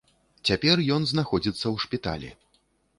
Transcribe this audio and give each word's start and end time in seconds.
Цяпер 0.49 0.81
ён 0.97 1.01
знаходзіцца 1.13 1.63
ў 1.73 1.87
шпіталі. 1.87 2.37